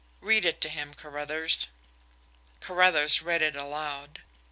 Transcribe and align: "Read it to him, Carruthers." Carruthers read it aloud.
"Read 0.19 0.45
it 0.45 0.59
to 0.61 0.67
him, 0.67 0.95
Carruthers." 0.95 1.67
Carruthers 2.59 3.21
read 3.21 3.43
it 3.43 3.55
aloud. 3.55 4.21